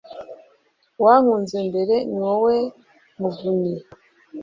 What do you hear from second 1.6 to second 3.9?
mbere. ni wowe muvunyi